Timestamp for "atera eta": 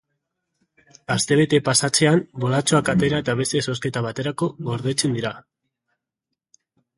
2.93-3.35